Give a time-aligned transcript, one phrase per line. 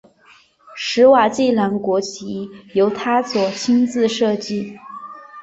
[0.75, 4.75] 史瓦济兰国旗由他所亲自设计。